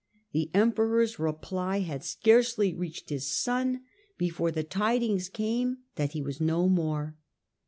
[0.31, 3.83] The emperor's reply had scarcely reached his son
[4.17, 7.17] before the tidings came that he was no more.